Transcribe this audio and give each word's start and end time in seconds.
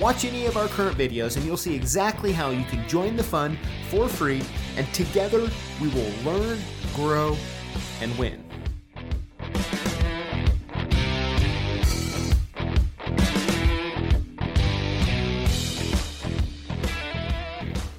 Watch 0.00 0.24
any 0.24 0.46
of 0.46 0.56
our 0.56 0.68
current 0.68 0.96
videos 0.96 1.36
and 1.36 1.44
you'll 1.44 1.56
see 1.56 1.74
exactly 1.74 2.30
how 2.30 2.50
you 2.50 2.64
can 2.66 2.88
join 2.88 3.16
the 3.16 3.24
fun 3.24 3.58
for 3.90 4.08
free, 4.08 4.42
and 4.76 4.86
together 4.94 5.50
we 5.80 5.88
will 5.88 6.12
learn, 6.24 6.60
grow, 6.94 7.36
and 8.00 8.16
win. 8.16 8.44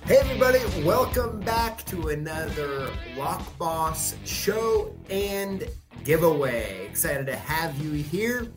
Hey 0.06 0.18
everybody, 0.22 0.60
welcome 0.86 1.42
back 1.42 1.86
to 1.88 2.10
another 2.10 2.90
Lock 3.18 3.58
Boss 3.58 4.16
show 4.24 4.96
and 5.10 5.68
giveaway. 6.06 6.88
Excited 6.88 7.26
to 7.26 7.36
have 7.36 7.78
you 7.78 7.92
here. 7.92 8.48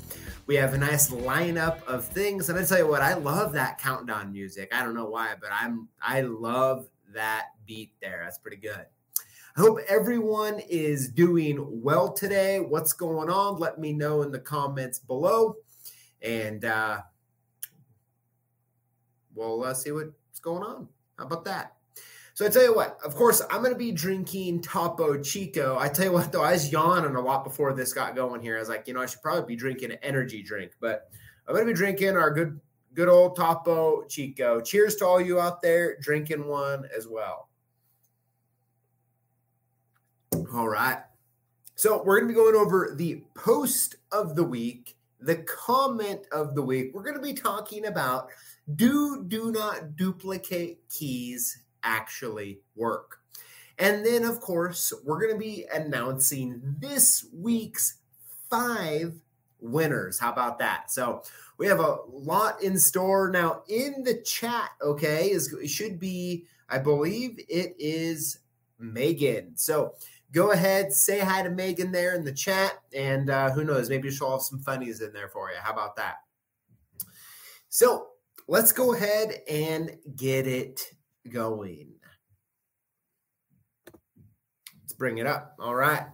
We 0.47 0.57
have 0.57 0.75
a 0.75 0.79
nice 0.79 1.11
lineup 1.11 1.85
of 1.85 2.05
things, 2.05 2.49
and 2.49 2.59
I 2.59 2.65
tell 2.65 2.79
you 2.79 2.89
what, 2.89 3.01
I 3.01 3.15
love 3.15 3.53
that 3.53 3.79
countdown 3.79 4.33
music. 4.33 4.75
I 4.75 4.83
don't 4.83 4.95
know 4.95 5.09
why, 5.09 5.35
but 5.41 5.51
I'm 5.53 5.89
I 6.01 6.23
love 6.23 6.89
that 7.15 7.47
beat 7.67 7.93
there. 8.03 8.23
That's 8.25 8.39
pretty 8.39 8.57
good. 8.57 8.85
I 9.57 9.61
hope 9.61 9.79
everyone 9.87 10.61
is 10.69 11.09
doing 11.09 11.83
well 11.83 12.13
today. 12.13 12.59
What's 12.59 12.93
going 12.93 13.31
on? 13.31 13.61
Let 13.61 13.79
me 13.79 13.93
know 13.93 14.23
in 14.23 14.33
the 14.33 14.41
comments 14.41 14.99
below, 14.99 15.57
and 16.23 16.65
uh, 16.65 17.03
we'll 19.35 19.63
uh, 19.63 19.75
see 19.75 19.93
what's 19.93 20.41
going 20.41 20.65
on. 20.65 20.89
How 21.19 21.27
about 21.27 21.45
that? 21.45 21.77
So 22.35 22.47
I 22.47 22.49
tell 22.49 22.63
you 22.63 22.75
what, 22.75 22.99
of 23.05 23.15
course, 23.15 23.43
I'm 23.51 23.61
going 23.61 23.75
to 23.75 23.79
be 23.79 23.93
drinking 23.93 24.63
Topo 24.63 25.21
Chico. 25.21 25.77
I 25.79 25.89
tell 25.89 26.07
you 26.07 26.13
what, 26.13 26.33
though, 26.33 26.43
I 26.43 26.53
was 26.53 26.73
yawning 26.73 27.15
a 27.15 27.21
lot 27.21 27.45
before 27.45 27.75
this 27.75 27.93
got 27.93 28.17
going 28.17 28.41
here. 28.41 28.57
I 28.57 28.61
was 28.61 28.71
like, 28.71 28.89
you 28.89 28.95
know, 28.95 29.03
I 29.03 29.07
should 29.07 29.21
probably 29.21 29.45
be 29.45 29.57
drinking 29.57 29.93
an 29.93 29.99
energy 30.03 30.43
drink, 30.43 30.73
but 30.81 31.11
I'm 31.47 31.55
going 31.55 31.67
to 31.67 31.73
be 31.73 31.77
drinking 31.77 32.17
our 32.17 32.31
good, 32.31 32.59
good 32.95 33.09
old 33.09 33.37
Topo 33.37 34.05
Chico. 34.05 34.63
Cheers 34.63 34.97
to 34.97 35.07
all 35.07 35.21
you 35.21 35.41
out 35.41 35.61
there 35.61 35.99
drinking 36.01 36.47
one 36.47 36.89
as 36.97 37.07
well. 37.07 37.51
All 40.55 40.69
right. 40.69 41.03
So 41.75 42.03
we're 42.03 42.21
going 42.21 42.29
to 42.29 42.35
be 42.35 42.41
going 42.41 42.55
over 42.55 42.95
the 42.97 43.23
post 43.35 43.97
of 44.11 44.37
the 44.37 44.45
week, 44.45 44.97
the 45.21 45.37
comment 45.37 46.21
of 46.33 46.55
the 46.55 46.63
week. 46.63 46.93
We're 46.95 47.03
going 47.03 47.17
to 47.17 47.23
be 47.23 47.35
talking 47.35 47.87
about 47.87 48.29
do 48.77 49.25
do 49.27 49.51
not 49.51 49.97
duplicate 49.97 50.79
keys 50.89 51.63
actually 51.83 52.61
work. 52.77 53.19
And 53.79 54.05
then, 54.05 54.25
of 54.25 54.41
course, 54.41 54.93
we're 55.05 55.21
going 55.21 55.33
to 55.33 55.39
be 55.39 55.65
announcing 55.73 56.61
this 56.79 57.27
week's 57.35 57.99
five 58.51 59.15
winners. 59.61 60.19
How 60.19 60.33
about 60.33 60.59
that? 60.59 60.91
So 60.91 61.23
we 61.59 61.67
have 61.67 61.81
a 61.81 61.99
lot 62.11 62.63
in 62.63 62.79
store 62.79 63.31
now 63.31 63.63
in 63.69 64.05
the 64.05 64.21
chat. 64.23 64.71
Okay, 64.83 65.31
is 65.31 65.53
it 65.53 65.69
should 65.69 65.99
be, 65.99 66.45
I 66.69 66.79
believe 66.79 67.39
it 67.49 67.75
is 67.79 68.41
Megan. 68.79 69.53
So 69.57 69.95
go 70.33 70.53
ahead, 70.53 70.93
say 70.93 71.21
hi 71.21 71.43
to 71.43 71.51
Megan 71.51 71.93
there 71.93 72.15
in 72.15 72.25
the 72.25 72.33
chat, 72.33 72.81
and 72.95 73.31
uh, 73.31 73.51
who 73.51 73.65
knows, 73.65 73.89
maybe 73.89 74.11
she'll 74.11 74.33
have 74.33 74.43
some 74.43 74.59
funnies 74.59 75.01
in 75.01 75.13
there 75.13 75.29
for 75.29 75.51
you. 75.51 75.57
How 75.61 75.73
about 75.73 75.97
that? 75.97 76.17
So 77.69 78.09
let's 78.49 78.73
go 78.73 78.95
ahead 78.95 79.43
and 79.49 79.97
get 80.17 80.47
it 80.47 80.95
going. 81.29 81.95
Let's 84.81 84.93
bring 84.95 85.19
it 85.19 85.27
up. 85.27 85.57
All 85.59 85.75
right. 85.75 86.07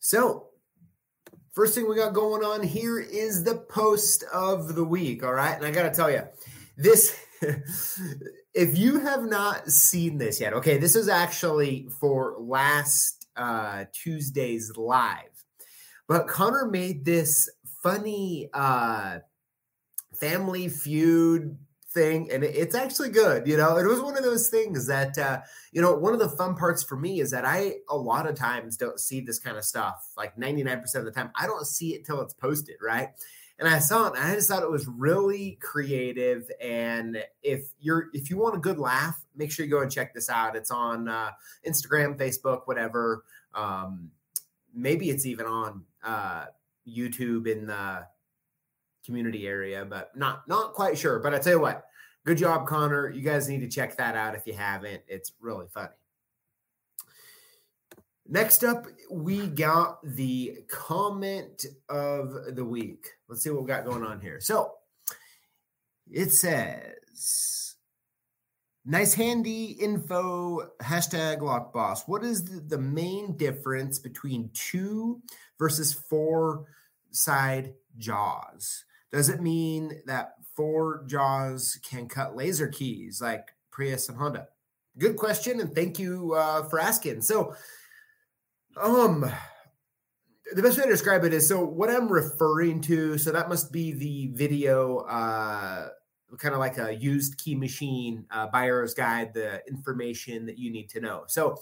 So, 0.00 0.48
first 1.52 1.74
thing 1.74 1.88
we 1.88 1.96
got 1.96 2.14
going 2.14 2.44
on 2.44 2.62
here 2.62 2.98
is 2.98 3.44
the 3.44 3.56
post 3.56 4.24
of 4.32 4.74
the 4.74 4.84
week. 4.84 5.22
All 5.22 5.34
right. 5.34 5.56
And 5.56 5.66
I 5.66 5.70
got 5.70 5.82
to 5.82 5.90
tell 5.90 6.10
you, 6.10 6.22
this, 6.76 7.16
if 8.54 8.78
you 8.78 9.00
have 9.00 9.24
not 9.24 9.68
seen 9.70 10.18
this 10.18 10.40
yet, 10.40 10.54
okay, 10.54 10.78
this 10.78 10.96
is 10.96 11.08
actually 11.08 11.88
for 12.00 12.36
last 12.38 13.26
uh, 13.36 13.84
Tuesday's 13.92 14.76
live. 14.76 15.44
But 16.06 16.26
Connor 16.26 16.66
made 16.66 17.04
this 17.04 17.50
funny 17.82 18.48
uh, 18.54 19.18
family 20.18 20.68
feud 20.68 21.58
thing 21.98 22.30
and 22.30 22.44
it's 22.44 22.74
actually 22.74 23.08
good 23.08 23.46
you 23.46 23.56
know? 23.56 23.76
It 23.76 23.86
was 23.86 24.00
one 24.00 24.16
of 24.16 24.22
those 24.22 24.48
things 24.48 24.86
that 24.86 25.18
uh 25.18 25.40
you 25.72 25.82
know 25.82 25.94
one 25.94 26.12
of 26.12 26.20
the 26.20 26.28
fun 26.28 26.54
parts 26.54 26.82
for 26.82 26.96
me 26.96 27.20
is 27.20 27.30
that 27.32 27.44
i 27.44 27.74
a 27.88 27.96
lot 27.96 28.28
of 28.28 28.36
times 28.36 28.76
don't 28.76 29.00
see 29.00 29.20
this 29.20 29.38
kind 29.38 29.56
of 29.56 29.64
stuff 29.64 30.12
like 30.16 30.36
99% 30.36 30.94
of 30.94 31.04
the 31.04 31.10
time 31.10 31.30
i 31.34 31.46
don't 31.46 31.66
see 31.66 31.94
it 31.94 32.06
till 32.06 32.20
it's 32.20 32.34
posted 32.34 32.76
right? 32.80 33.08
And 33.58 33.66
i 33.66 33.80
saw 33.80 34.06
it 34.06 34.14
and 34.16 34.24
i 34.24 34.34
just 34.34 34.48
thought 34.48 34.62
it 34.62 34.70
was 34.70 34.86
really 34.86 35.58
creative 35.60 36.48
and 36.62 37.22
if 37.42 37.70
you're 37.80 38.10
if 38.12 38.30
you 38.30 38.38
want 38.38 38.54
a 38.54 38.60
good 38.60 38.78
laugh 38.78 39.18
make 39.34 39.50
sure 39.50 39.64
you 39.64 39.70
go 39.70 39.82
and 39.82 39.90
check 39.90 40.14
this 40.14 40.30
out. 40.30 40.54
It's 40.54 40.70
on 40.70 41.08
uh 41.08 41.30
instagram 41.66 42.16
facebook 42.16 42.62
whatever 42.66 43.24
um 43.54 44.10
maybe 44.72 45.10
it's 45.10 45.26
even 45.26 45.46
on 45.46 45.84
uh 46.04 46.44
youtube 46.86 47.48
in 47.48 47.66
the 47.66 48.06
community 49.08 49.46
area, 49.46 49.86
but 49.86 50.14
not 50.14 50.46
not 50.46 50.74
quite 50.74 50.98
sure. 50.98 51.18
But 51.18 51.34
I 51.34 51.38
tell 51.38 51.54
you 51.54 51.60
what, 51.60 51.86
good 52.26 52.36
job, 52.36 52.66
Connor. 52.66 53.08
You 53.10 53.22
guys 53.22 53.48
need 53.48 53.60
to 53.60 53.68
check 53.68 53.96
that 53.96 54.14
out 54.14 54.34
if 54.34 54.46
you 54.46 54.52
haven't. 54.52 55.02
It's 55.08 55.32
really 55.40 55.66
funny. 55.72 55.88
Next 58.30 58.64
up, 58.64 58.84
we 59.10 59.46
got 59.46 60.00
the 60.04 60.58
comment 60.68 61.64
of 61.88 62.54
the 62.54 62.64
week. 62.64 63.06
Let's 63.28 63.42
see 63.42 63.48
what 63.48 63.62
we 63.62 63.68
got 63.68 63.86
going 63.86 64.02
on 64.02 64.20
here. 64.20 64.40
So 64.40 64.74
it 66.10 66.32
says, 66.32 67.76
nice 68.84 69.14
handy 69.14 69.78
info, 69.80 70.68
hashtag 70.82 71.38
lockboss. 71.38 72.00
What 72.06 72.22
is 72.22 72.44
the, 72.44 72.60
the 72.60 72.82
main 72.82 73.38
difference 73.38 73.98
between 73.98 74.50
two 74.52 75.22
versus 75.58 75.94
four 75.94 76.66
side 77.10 77.72
jaws? 77.96 78.84
Does 79.12 79.28
it 79.28 79.40
mean 79.40 80.02
that 80.06 80.34
four 80.54 81.04
jaws 81.06 81.78
can 81.88 82.08
cut 82.08 82.36
laser 82.36 82.68
keys 82.68 83.20
like 83.20 83.48
Prius 83.70 84.08
and 84.08 84.18
Honda? 84.18 84.48
Good 84.98 85.16
question, 85.16 85.60
and 85.60 85.74
thank 85.74 85.98
you 85.98 86.34
uh, 86.34 86.64
for 86.64 86.80
asking. 86.80 87.22
So, 87.22 87.54
um, 88.76 89.30
the 90.54 90.62
best 90.62 90.78
way 90.78 90.84
to 90.84 90.90
describe 90.90 91.24
it 91.24 91.32
is 91.32 91.46
so 91.46 91.64
what 91.64 91.90
I'm 91.90 92.08
referring 92.08 92.80
to. 92.82 93.18
So 93.18 93.30
that 93.32 93.48
must 93.48 93.70
be 93.72 93.92
the 93.92 94.28
video, 94.32 94.98
uh, 94.98 95.88
kind 96.38 96.54
of 96.54 96.60
like 96.60 96.78
a 96.78 96.94
used 96.94 97.38
key 97.38 97.54
machine 97.54 98.26
uh, 98.30 98.46
buyer's 98.48 98.94
guide, 98.94 99.34
the 99.34 99.62
information 99.68 100.46
that 100.46 100.58
you 100.58 100.70
need 100.70 100.88
to 100.90 101.00
know. 101.00 101.24
So, 101.26 101.56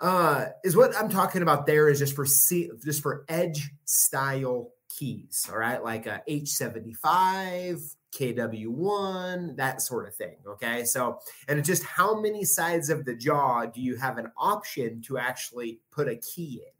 uh, 0.00 0.46
is 0.62 0.76
what 0.76 0.94
I'm 0.96 1.08
talking 1.08 1.42
about 1.42 1.66
there 1.66 1.88
is 1.88 1.98
just 1.98 2.14
for 2.14 2.26
C, 2.26 2.70
just 2.84 3.02
for 3.02 3.24
edge 3.28 3.70
style 3.84 4.72
keys, 4.96 5.48
all 5.50 5.58
right, 5.58 5.82
like 5.82 6.06
a 6.06 6.22
H75, 6.28 7.96
KW1, 8.16 9.56
that 9.56 9.82
sort 9.82 10.08
of 10.08 10.14
thing. 10.14 10.36
Okay. 10.46 10.84
So, 10.84 11.18
and 11.48 11.62
just 11.64 11.84
how 11.84 12.18
many 12.20 12.44
sides 12.44 12.88
of 12.90 13.04
the 13.04 13.14
jaw 13.14 13.66
do 13.66 13.80
you 13.80 13.96
have 13.96 14.18
an 14.18 14.30
option 14.36 15.02
to 15.02 15.18
actually 15.18 15.80
put 15.90 16.08
a 16.08 16.16
key 16.16 16.62
in? 16.66 16.72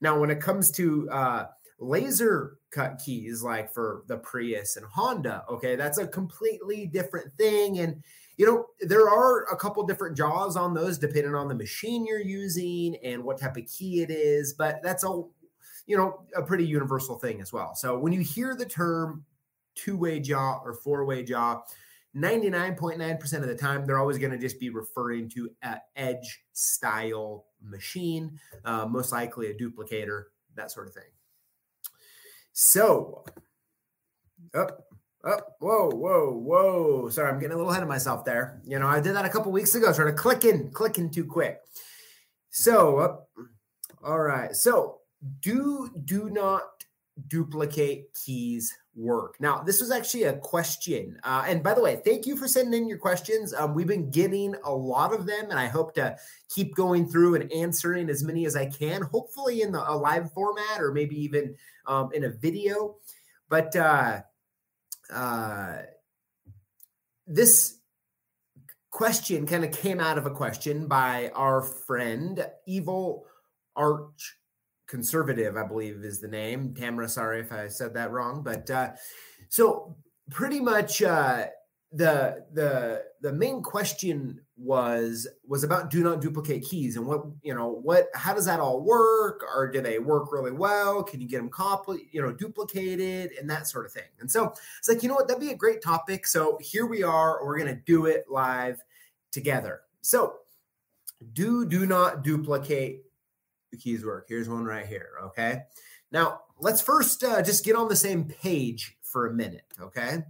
Now, 0.00 0.18
when 0.18 0.30
it 0.30 0.40
comes 0.40 0.70
to 0.72 1.08
uh, 1.10 1.46
laser 1.78 2.58
cut 2.70 3.00
keys, 3.04 3.42
like 3.42 3.72
for 3.72 4.02
the 4.08 4.18
Prius 4.18 4.76
and 4.76 4.84
Honda, 4.86 5.44
okay, 5.50 5.76
that's 5.76 5.98
a 5.98 6.06
completely 6.06 6.86
different 6.86 7.32
thing. 7.34 7.78
And, 7.78 8.02
you 8.36 8.44
know, 8.44 8.66
there 8.80 9.08
are 9.08 9.44
a 9.44 9.56
couple 9.56 9.86
different 9.86 10.16
jaws 10.16 10.56
on 10.56 10.74
those 10.74 10.98
depending 10.98 11.34
on 11.34 11.48
the 11.48 11.54
machine 11.54 12.04
you're 12.06 12.20
using 12.20 12.96
and 13.02 13.22
what 13.22 13.40
type 13.40 13.56
of 13.56 13.66
key 13.66 14.02
it 14.02 14.10
is, 14.10 14.52
but 14.52 14.82
that's 14.82 15.04
all 15.04 15.30
you 15.86 15.96
know, 15.96 16.22
a 16.34 16.42
pretty 16.42 16.66
universal 16.66 17.18
thing 17.18 17.40
as 17.40 17.52
well. 17.52 17.74
So 17.74 17.98
when 17.98 18.12
you 18.12 18.20
hear 18.20 18.54
the 18.54 18.66
term 18.66 19.24
two 19.74 19.96
way 19.96 20.20
jaw 20.20 20.60
or 20.64 20.74
four 20.74 21.04
way 21.04 21.22
jaw, 21.22 21.62
99.9% 22.16 23.32
of 23.34 23.46
the 23.46 23.54
time, 23.54 23.84
they're 23.84 23.98
always 23.98 24.18
going 24.18 24.32
to 24.32 24.38
just 24.38 24.58
be 24.58 24.70
referring 24.70 25.28
to 25.30 25.50
an 25.62 25.78
edge 25.96 26.44
style 26.52 27.44
machine, 27.62 28.38
uh, 28.64 28.86
most 28.86 29.12
likely 29.12 29.50
a 29.50 29.54
duplicator, 29.54 30.24
that 30.54 30.70
sort 30.70 30.88
of 30.88 30.94
thing. 30.94 31.04
So, 32.54 33.22
up, 34.54 34.86
up, 35.22 35.56
whoa, 35.60 35.90
whoa, 35.90 36.32
whoa. 36.32 37.10
Sorry, 37.10 37.30
I'm 37.30 37.38
getting 37.38 37.52
a 37.52 37.56
little 37.56 37.70
ahead 37.70 37.82
of 37.82 37.88
myself 37.88 38.24
there. 38.24 38.62
You 38.64 38.78
know, 38.78 38.86
I 38.86 39.00
did 39.00 39.14
that 39.14 39.26
a 39.26 39.28
couple 39.28 39.52
weeks 39.52 39.74
ago, 39.74 39.92
sort 39.92 40.08
of 40.08 40.16
clicking, 40.16 40.70
clicking 40.70 41.10
too 41.10 41.26
quick. 41.26 41.58
So, 42.48 42.98
uh, 42.98 43.16
all 44.02 44.20
right. 44.20 44.56
So, 44.56 45.00
do 45.40 45.90
do 46.04 46.30
not 46.30 46.62
duplicate 47.28 48.12
keys 48.14 48.72
work? 48.94 49.36
Now, 49.40 49.62
this 49.62 49.80
was 49.80 49.90
actually 49.90 50.24
a 50.24 50.34
question. 50.34 51.18
Uh, 51.24 51.44
and 51.46 51.62
by 51.62 51.74
the 51.74 51.82
way, 51.82 52.00
thank 52.04 52.26
you 52.26 52.36
for 52.36 52.48
sending 52.48 52.82
in 52.82 52.88
your 52.88 52.98
questions. 52.98 53.54
Um, 53.54 53.74
we've 53.74 53.86
been 53.86 54.10
getting 54.10 54.54
a 54.64 54.72
lot 54.72 55.14
of 55.14 55.26
them, 55.26 55.50
and 55.50 55.58
I 55.58 55.66
hope 55.66 55.94
to 55.94 56.16
keep 56.48 56.74
going 56.74 57.08
through 57.08 57.36
and 57.36 57.52
answering 57.52 58.10
as 58.10 58.22
many 58.22 58.46
as 58.46 58.56
I 58.56 58.66
can, 58.66 59.02
hopefully 59.02 59.62
in 59.62 59.72
the, 59.72 59.90
a 59.90 59.94
live 59.94 60.32
format 60.32 60.80
or 60.80 60.92
maybe 60.92 61.16
even 61.22 61.54
um, 61.86 62.10
in 62.12 62.24
a 62.24 62.30
video. 62.30 62.96
But 63.48 63.74
uh, 63.76 64.20
uh, 65.12 65.82
this 67.26 67.78
question 68.90 69.46
kind 69.46 69.64
of 69.64 69.72
came 69.72 70.00
out 70.00 70.18
of 70.18 70.26
a 70.26 70.30
question 70.30 70.86
by 70.86 71.30
our 71.34 71.60
friend, 71.60 72.46
Evil 72.66 73.26
Arch 73.76 74.36
conservative, 74.86 75.56
I 75.56 75.64
believe 75.64 76.04
is 76.04 76.20
the 76.20 76.28
name. 76.28 76.74
Tamara, 76.74 77.08
sorry 77.08 77.40
if 77.40 77.52
I 77.52 77.68
said 77.68 77.94
that 77.94 78.10
wrong, 78.10 78.42
but 78.42 78.70
uh, 78.70 78.92
so 79.48 79.96
pretty 80.30 80.60
much 80.60 81.02
uh, 81.02 81.46
the 81.92 82.44
the 82.52 83.04
the 83.20 83.32
main 83.32 83.62
question 83.62 84.40
was 84.56 85.26
was 85.46 85.64
about 85.64 85.90
do 85.90 86.02
not 86.02 86.20
duplicate 86.20 86.64
keys 86.64 86.96
and 86.96 87.06
what 87.06 87.22
you 87.42 87.54
know 87.54 87.68
what 87.68 88.08
how 88.14 88.34
does 88.34 88.46
that 88.46 88.60
all 88.60 88.82
work? 88.82 89.42
Or 89.54 89.70
do 89.70 89.80
they 89.80 89.98
work 89.98 90.32
really 90.32 90.52
well? 90.52 91.02
Can 91.02 91.20
you 91.20 91.28
get 91.28 91.38
them 91.38 91.48
copy 91.48 92.08
you 92.12 92.20
know 92.20 92.32
duplicated 92.32 93.32
and 93.38 93.48
that 93.48 93.68
sort 93.68 93.86
of 93.86 93.92
thing? 93.92 94.10
And 94.20 94.30
so 94.30 94.52
it's 94.78 94.88
like 94.88 95.02
you 95.02 95.08
know 95.08 95.14
what? 95.14 95.28
That'd 95.28 95.40
be 95.40 95.52
a 95.52 95.56
great 95.56 95.82
topic. 95.82 96.26
So 96.26 96.58
here 96.60 96.86
we 96.86 97.02
are. 97.02 97.44
We're 97.44 97.58
to 97.58 97.74
do 97.74 98.06
it 98.06 98.26
live 98.28 98.82
together. 99.30 99.82
So 100.02 100.36
do 101.32 101.66
do 101.66 101.86
not 101.86 102.22
duplicate 102.22 103.05
the 103.76 103.82
keys 103.82 104.04
work. 104.04 104.26
Here's 104.28 104.48
one 104.48 104.64
right 104.64 104.86
here. 104.86 105.10
Okay. 105.22 105.62
Now, 106.12 106.42
let's 106.60 106.80
first 106.80 107.22
uh, 107.22 107.42
just 107.42 107.64
get 107.64 107.76
on 107.76 107.88
the 107.88 107.96
same 107.96 108.24
page 108.24 108.96
for 109.02 109.26
a 109.26 109.34
minute. 109.34 109.64
Okay. 109.80 110.22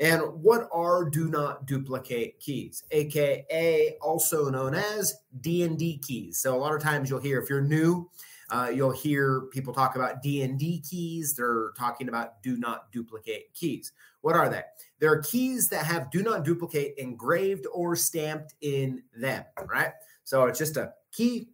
And 0.00 0.22
what 0.42 0.68
are 0.72 1.08
do 1.08 1.28
not 1.28 1.66
duplicate 1.66 2.40
keys, 2.40 2.82
aka 2.90 3.96
also 4.00 4.48
known 4.48 4.74
as 4.74 5.14
DND 5.40 6.04
keys? 6.04 6.38
So 6.38 6.56
a 6.56 6.58
lot 6.58 6.74
of 6.74 6.82
times 6.82 7.08
you'll 7.08 7.20
hear 7.20 7.40
if 7.40 7.48
you're 7.48 7.60
new, 7.60 8.10
uh, 8.50 8.70
you'll 8.74 8.90
hear 8.90 9.42
people 9.52 9.72
talk 9.72 9.94
about 9.94 10.22
DND 10.22 10.88
keys. 10.88 11.34
They're 11.34 11.72
talking 11.78 12.08
about 12.08 12.42
do 12.42 12.56
not 12.56 12.90
duplicate 12.90 13.52
keys. 13.54 13.92
What 14.22 14.34
are 14.34 14.48
they? 14.48 14.62
There 14.98 15.12
are 15.12 15.22
keys 15.22 15.68
that 15.68 15.84
have 15.84 16.10
do 16.10 16.22
not 16.22 16.44
duplicate 16.44 16.94
engraved 16.96 17.66
or 17.72 17.94
stamped 17.94 18.54
in 18.60 19.02
them, 19.14 19.44
right? 19.66 19.92
So 20.24 20.46
it's 20.46 20.58
just 20.58 20.76
a 20.76 20.94
key 21.12 21.48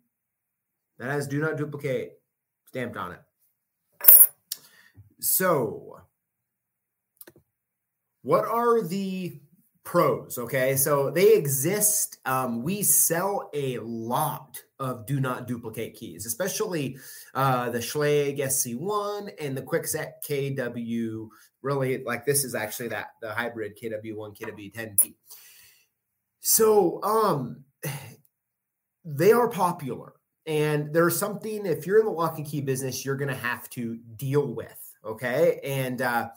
that 0.98 1.10
has 1.10 1.26
do 1.26 1.40
not 1.40 1.56
duplicate 1.56 2.12
stamped 2.66 2.96
on 2.96 3.12
it. 3.12 3.20
So, 5.20 6.00
what 8.22 8.44
are 8.44 8.82
the 8.82 9.40
pros? 9.84 10.38
Okay, 10.38 10.76
so 10.76 11.10
they 11.10 11.34
exist. 11.34 12.18
Um, 12.24 12.62
we 12.62 12.82
sell 12.82 13.50
a 13.54 13.78
lot 13.78 14.60
of 14.78 15.06
do 15.06 15.18
not 15.18 15.48
duplicate 15.48 15.94
keys, 15.94 16.24
especially 16.26 16.98
uh, 17.34 17.70
the 17.70 17.78
Schlage 17.78 18.38
SC1 18.38 19.30
and 19.40 19.56
the 19.56 19.62
Kwikset 19.62 20.12
KW. 20.28 21.28
Really, 21.62 22.04
like 22.04 22.24
this 22.24 22.44
is 22.44 22.54
actually 22.54 22.88
that 22.88 23.08
the 23.20 23.32
hybrid 23.32 23.76
KW1 23.76 24.38
KW10P. 24.38 25.14
So, 26.40 27.02
um, 27.02 27.64
they 29.04 29.32
are 29.32 29.48
popular. 29.48 30.12
And 30.48 30.94
there's 30.94 31.18
something, 31.18 31.66
if 31.66 31.86
you're 31.86 31.98
in 31.98 32.06
the 32.06 32.10
lock 32.10 32.38
and 32.38 32.46
key 32.46 32.62
business, 32.62 33.04
you're 33.04 33.16
going 33.16 33.28
to 33.28 33.34
have 33.34 33.68
to 33.70 33.98
deal 34.16 34.46
with. 34.54 34.96
Okay. 35.04 35.60
And 35.62 36.00
uh, 36.00 36.30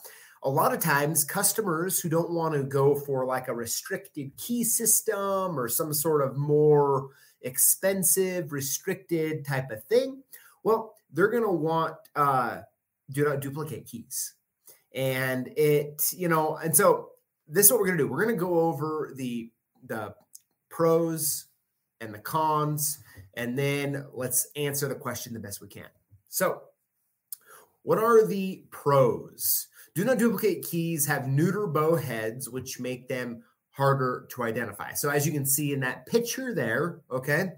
a 0.43 0.49
lot 0.49 0.73
of 0.73 0.81
times, 0.81 1.23
customers 1.23 1.97
who 1.97 2.09
don't 2.09 2.31
want 2.31 2.53
to 2.53 2.63
go 2.63 2.93
for 2.93 3.25
like 3.25 3.47
a 3.47 3.53
restricted 3.53 4.35
key 4.35 4.65
system 4.65 5.57
or 5.57 5.69
some 5.69 5.93
sort 5.93 6.21
of 6.21 6.35
more 6.35 7.11
expensive, 7.43 8.51
restricted 8.51 9.45
type 9.45 9.71
of 9.71 9.81
thing, 9.85 10.21
well, 10.63 10.95
they're 11.13 11.29
going 11.29 11.43
to 11.43 11.49
want 11.49 11.95
uh, 12.17 12.59
do 13.11 13.23
not 13.23 13.39
duplicate 13.39 13.85
keys. 13.85 14.33
And 14.93 15.47
it, 15.55 16.11
you 16.11 16.27
know, 16.27 16.57
and 16.57 16.75
so 16.75 17.11
this 17.47 17.67
is 17.67 17.71
what 17.71 17.79
we're 17.79 17.87
going 17.87 17.97
to 17.97 18.03
do. 18.03 18.09
We're 18.09 18.25
going 18.25 18.35
to 18.35 18.39
go 18.39 18.59
over 18.59 19.13
the 19.15 19.49
the 19.87 20.15
pros 20.69 21.45
and 22.01 22.13
the 22.13 22.19
cons 22.19 22.99
and 23.35 23.57
then 23.57 24.05
let's 24.13 24.47
answer 24.55 24.87
the 24.87 24.95
question 24.95 25.33
the 25.33 25.39
best 25.39 25.61
we 25.61 25.67
can. 25.67 25.87
So, 26.27 26.61
what 27.83 27.97
are 27.97 28.25
the 28.25 28.63
pros? 28.71 29.67
Do 29.95 30.05
not 30.05 30.19
duplicate 30.19 30.63
keys 30.63 31.05
have 31.07 31.27
neuter 31.27 31.67
bow 31.67 31.95
heads, 31.95 32.49
which 32.49 32.79
make 32.79 33.07
them 33.07 33.43
harder 33.71 34.27
to 34.31 34.43
identify. 34.43 34.93
So, 34.93 35.09
as 35.09 35.25
you 35.25 35.31
can 35.31 35.45
see 35.45 35.73
in 35.73 35.79
that 35.81 36.05
picture 36.05 36.53
there, 36.53 37.01
okay, 37.09 37.53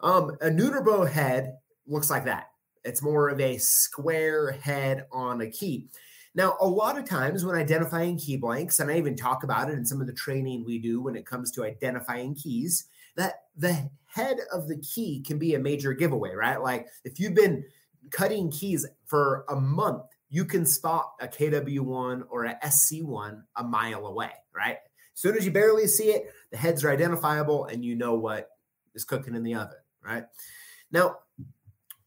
um, 0.00 0.36
a 0.40 0.50
neuter 0.50 0.80
bow 0.80 1.04
head 1.04 1.56
looks 1.86 2.10
like 2.10 2.24
that. 2.24 2.48
It's 2.84 3.02
more 3.02 3.28
of 3.28 3.40
a 3.40 3.58
square 3.58 4.52
head 4.52 5.06
on 5.12 5.40
a 5.40 5.46
key. 5.50 5.88
Now, 6.34 6.56
a 6.60 6.66
lot 6.66 6.98
of 6.98 7.04
times 7.04 7.44
when 7.44 7.56
identifying 7.56 8.18
key 8.18 8.36
blanks, 8.36 8.80
and 8.80 8.90
I 8.90 8.96
even 8.96 9.16
talk 9.16 9.44
about 9.44 9.68
it 9.68 9.74
in 9.74 9.84
some 9.84 10.00
of 10.00 10.06
the 10.06 10.14
training 10.14 10.64
we 10.64 10.78
do 10.78 11.02
when 11.02 11.14
it 11.14 11.26
comes 11.26 11.50
to 11.52 11.64
identifying 11.64 12.34
keys, 12.34 12.86
that 13.16 13.34
the 13.56 13.90
head 14.06 14.38
of 14.52 14.68
the 14.68 14.78
key 14.78 15.22
can 15.26 15.38
be 15.38 15.54
a 15.54 15.58
major 15.58 15.92
giveaway, 15.92 16.32
right? 16.34 16.60
Like 16.60 16.86
if 17.04 17.18
you've 17.18 17.34
been 17.34 17.64
cutting 18.10 18.50
keys 18.50 18.86
for 19.06 19.44
a 19.48 19.56
month, 19.56 20.02
you 20.28 20.44
can 20.44 20.64
spot 20.64 21.12
a 21.20 21.28
KW1 21.28 22.24
or 22.30 22.44
a 22.44 22.58
SC1 22.64 23.42
a 23.56 23.64
mile 23.64 24.06
away, 24.06 24.30
right? 24.54 24.78
As 25.14 25.20
soon 25.20 25.36
as 25.36 25.44
you 25.44 25.50
barely 25.50 25.86
see 25.86 26.10
it, 26.10 26.32
the 26.50 26.56
heads 26.56 26.84
are 26.84 26.90
identifiable 26.90 27.66
and 27.66 27.84
you 27.84 27.94
know 27.94 28.14
what 28.14 28.48
is 28.94 29.04
cooking 29.04 29.34
in 29.34 29.42
the 29.42 29.54
oven, 29.54 29.76
right? 30.02 30.24
Now, 30.90 31.18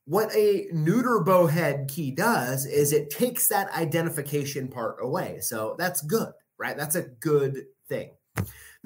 what 0.06 0.36
a 0.36 0.68
neuter 0.72 1.20
bow 1.20 1.48
head 1.48 1.88
key 1.88 2.12
does 2.12 2.66
is 2.66 2.94
it 2.94 3.10
takes 3.10 3.48
that 3.48 3.72
identification 3.74 4.68
part 4.68 4.98
away. 5.02 5.40
So 5.42 5.76
that's 5.78 6.02
good, 6.02 6.32
right? 6.58 6.78
That's 6.78 6.96
a 6.96 7.04
good 7.04 7.66
thing. 7.90 8.12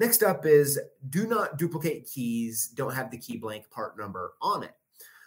Next 0.00 0.22
up 0.22 0.46
is 0.46 0.80
do 1.10 1.26
not 1.26 1.58
duplicate 1.58 2.10
keys, 2.10 2.72
don't 2.74 2.94
have 2.94 3.10
the 3.10 3.18
key 3.18 3.36
blank 3.36 3.68
part 3.70 3.98
number 3.98 4.32
on 4.40 4.64
it. 4.64 4.72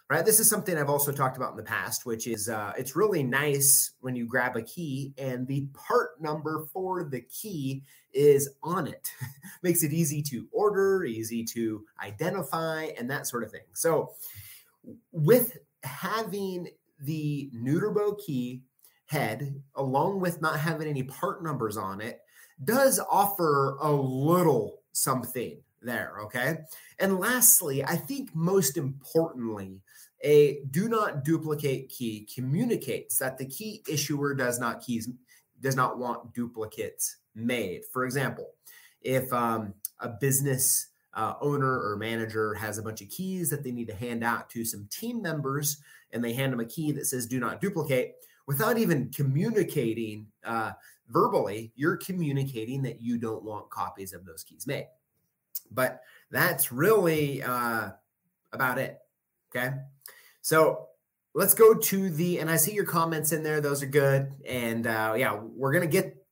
Right. 0.10 0.26
This 0.26 0.40
is 0.40 0.50
something 0.50 0.78
I've 0.78 0.90
also 0.90 1.12
talked 1.12 1.38
about 1.38 1.52
in 1.52 1.58
the 1.58 1.64
past, 1.64 2.06
which 2.06 2.28
is 2.28 2.50
uh, 2.50 2.74
it's 2.78 2.96
really 2.96 3.24
nice 3.24 3.92
when 4.02 4.16
you 4.16 4.28
grab 4.28 4.56
a 4.58 4.62
key 4.64 5.14
and 5.18 5.48
the 5.48 5.68
part 5.74 6.20
number 6.20 6.66
for 6.74 7.04
the 7.04 7.22
key 7.22 7.84
is 8.14 8.50
on 8.62 8.88
it. 8.88 9.12
Makes 9.64 9.84
it 9.84 9.94
easy 9.94 10.22
to 10.24 10.48
order, 10.52 11.06
easy 11.06 11.44
to 11.46 11.86
identify, 12.04 12.90
and 12.98 13.10
that 13.10 13.28
sort 13.28 13.44
of 13.44 13.52
thing. 13.52 13.62
So, 13.74 14.14
with 15.12 15.58
having 15.84 16.68
the 17.00 17.50
neuter 17.54 17.92
bow 17.92 18.16
key 18.16 18.64
head, 19.06 19.62
along 19.76 20.20
with 20.20 20.42
not 20.42 20.60
having 20.60 20.88
any 20.88 21.04
part 21.04 21.44
numbers 21.44 21.78
on 21.78 22.02
it, 22.02 22.22
does 22.66 23.00
offer 23.10 23.78
a 23.82 23.92
little 23.92 24.82
something 24.92 25.58
there. 25.82 26.14
Okay. 26.24 26.58
And 27.00 27.20
lastly, 27.20 27.84
I 27.84 27.96
think 27.96 28.34
most 28.34 28.78
importantly, 28.78 29.82
a 30.24 30.62
do 30.72 30.88
not 30.88 31.24
duplicate 31.24 31.90
key 31.90 32.28
communicates 32.34 33.18
that 33.18 33.38
the 33.38 33.46
key 33.46 33.84
issuer 33.90 34.34
does 34.34 34.60
not 34.60 34.82
keys 34.82 35.10
does 35.60 35.76
not 35.76 35.98
want 35.98 36.34
duplicates 36.34 37.18
made. 37.36 37.82
For 37.92 38.06
example, 38.06 38.52
if 39.02 39.32
um, 39.34 39.74
a 40.00 40.10
business 40.10 40.88
uh, 41.14 41.34
owner 41.42 41.80
or 41.80 41.98
manager 41.98 42.54
has 42.54 42.78
a 42.78 42.82
bunch 42.82 43.02
of 43.02 43.10
keys 43.10 43.50
that 43.50 43.64
they 43.64 43.72
need 43.72 43.88
to 43.88 43.96
hand 43.96 44.24
out 44.24 44.50
to 44.50 44.66
some 44.66 44.88
team 44.90 45.22
members, 45.22 45.78
and 46.12 46.24
they 46.24 46.34
hand 46.34 46.54
them 46.54 46.60
a 46.60 46.66
key 46.66 46.92
that 46.94 47.06
says 47.06 47.28
"Do 47.28 47.40
not 47.40 47.62
duplicate," 47.62 48.16
without 48.48 48.78
even 48.78 49.10
communicating 49.10 50.28
uh, 50.44 50.72
verbally, 51.10 51.72
you're 51.76 51.98
communicating 51.98 52.82
that 52.84 53.02
you 53.02 53.18
don't 53.18 53.44
want 53.44 53.70
copies 53.70 54.14
of 54.14 54.26
those 54.26 54.44
keys 54.44 54.68
made. 54.68 54.88
But 55.72 56.02
that's 56.32 56.72
really 56.72 57.44
uh, 57.44 57.90
about 58.52 58.78
it. 58.78 59.00
Okay. 59.56 59.76
So 60.42 60.88
let's 61.34 61.54
go 61.54 61.74
to 61.74 62.10
the, 62.10 62.40
and 62.40 62.50
I 62.50 62.58
see 62.58 62.74
your 62.74 62.86
comments 62.86 63.32
in 63.32 63.44
there. 63.44 63.62
Those 63.62 63.84
are 63.84 63.88
good. 63.88 64.34
And 64.48 64.88
uh, 64.88 65.16
yeah, 65.18 65.36
we're 65.36 65.72
going 65.72 65.90
to 65.90 65.92
get 65.92 66.26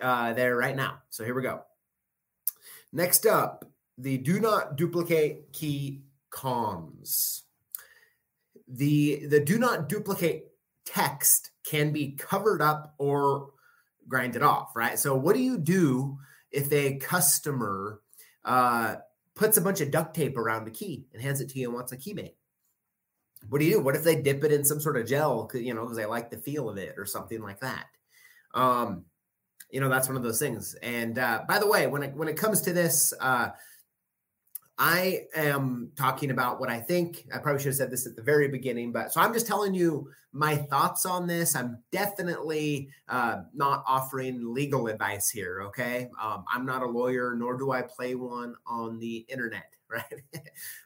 uh, 0.00 0.32
there 0.32 0.56
right 0.56 0.76
now. 0.76 0.98
So 1.10 1.24
here 1.24 1.34
we 1.34 1.42
go. 1.42 1.62
Next 2.92 3.26
up, 3.26 3.64
the 3.98 4.18
do 4.18 4.40
not 4.40 4.76
duplicate 4.76 5.52
key 5.52 6.02
comms. 6.30 7.42
The, 8.68 9.26
the 9.26 9.40
do 9.40 9.58
not 9.58 9.88
duplicate 9.88 10.48
text 10.84 11.50
can 11.64 11.92
be 11.92 12.12
covered 12.12 12.60
up 12.60 12.94
or 12.98 13.50
grind 14.12 14.36
it 14.36 14.42
off, 14.42 14.76
right? 14.76 14.98
So 14.98 15.16
what 15.16 15.34
do 15.34 15.40
you 15.40 15.56
do 15.56 16.18
if 16.50 16.70
a 16.70 16.98
customer 16.98 18.02
uh, 18.44 18.96
puts 19.34 19.56
a 19.56 19.62
bunch 19.62 19.80
of 19.80 19.90
duct 19.90 20.14
tape 20.14 20.36
around 20.36 20.68
a 20.68 20.70
key 20.70 21.06
and 21.14 21.22
hands 21.22 21.40
it 21.40 21.48
to 21.48 21.58
you 21.58 21.68
and 21.68 21.74
wants 21.74 21.92
a 21.92 21.96
key 21.96 22.12
made? 22.12 22.34
What 23.48 23.60
do 23.60 23.64
you 23.64 23.76
do? 23.76 23.80
What 23.80 23.96
if 23.96 24.04
they 24.04 24.20
dip 24.20 24.44
it 24.44 24.52
in 24.52 24.66
some 24.66 24.80
sort 24.80 24.98
of 24.98 25.06
gel, 25.06 25.50
you 25.54 25.72
know, 25.72 25.80
because 25.80 25.96
they 25.96 26.04
like 26.04 26.30
the 26.30 26.36
feel 26.36 26.68
of 26.68 26.76
it 26.76 26.96
or 26.98 27.06
something 27.06 27.40
like 27.40 27.60
that? 27.60 27.86
Um, 28.52 29.06
you 29.70 29.80
know, 29.80 29.88
that's 29.88 30.08
one 30.08 30.18
of 30.18 30.22
those 30.22 30.38
things. 30.38 30.76
And 30.82 31.18
uh, 31.18 31.44
by 31.48 31.58
the 31.58 31.66
way, 31.66 31.86
when 31.86 32.02
it 32.02 32.14
when 32.14 32.28
it 32.28 32.36
comes 32.36 32.60
to 32.62 32.74
this, 32.74 33.14
uh, 33.18 33.48
I 34.84 35.26
am 35.36 35.92
talking 35.94 36.32
about 36.32 36.58
what 36.58 36.68
I 36.68 36.80
think. 36.80 37.28
I 37.32 37.38
probably 37.38 37.62
should 37.62 37.68
have 37.68 37.76
said 37.76 37.92
this 37.92 38.04
at 38.04 38.16
the 38.16 38.22
very 38.22 38.48
beginning, 38.48 38.90
but 38.90 39.12
so 39.12 39.20
I'm 39.20 39.32
just 39.32 39.46
telling 39.46 39.74
you 39.74 40.08
my 40.32 40.56
thoughts 40.56 41.06
on 41.06 41.28
this. 41.28 41.54
I'm 41.54 41.78
definitely 41.92 42.88
uh, 43.08 43.42
not 43.54 43.84
offering 43.86 44.52
legal 44.52 44.88
advice 44.88 45.30
here. 45.30 45.62
Okay. 45.66 46.10
Um, 46.20 46.44
I'm 46.52 46.66
not 46.66 46.82
a 46.82 46.86
lawyer, 46.86 47.36
nor 47.36 47.56
do 47.56 47.70
I 47.70 47.82
play 47.82 48.16
one 48.16 48.56
on 48.66 48.98
the 48.98 49.18
internet. 49.28 49.64
Right. 49.92 50.22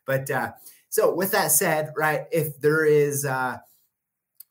but 0.04 0.28
uh, 0.32 0.50
so, 0.88 1.14
with 1.14 1.30
that 1.30 1.52
said, 1.52 1.92
right, 1.96 2.22
if 2.32 2.60
there 2.60 2.84
is 2.84 3.24
uh, 3.24 3.58